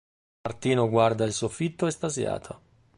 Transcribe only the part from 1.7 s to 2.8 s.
estasiato.